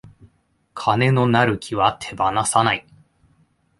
[0.73, 2.87] 金のなる木は手放さない